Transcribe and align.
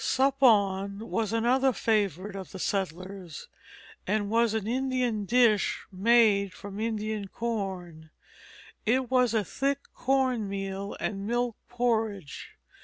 Suppawn 0.03 0.97
was 1.11 1.31
another 1.31 1.71
favorite 1.71 2.35
of 2.35 2.51
the 2.51 2.57
settlers, 2.57 3.47
and 4.07 4.31
was 4.31 4.55
an 4.55 4.65
Indian 4.65 5.25
dish 5.25 5.85
made 5.91 6.53
from 6.55 6.79
Indian 6.79 7.27
corn; 7.27 8.09
it 8.83 9.11
was 9.11 9.35
a 9.35 9.43
thick 9.43 9.81
corn 9.93 10.49
meal 10.49 10.97
and 10.99 11.27
milk 11.27 11.55
porridge. 11.69 12.57